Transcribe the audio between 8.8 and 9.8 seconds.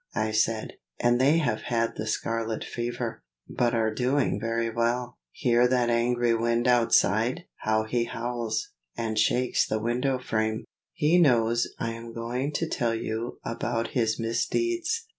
and shakes the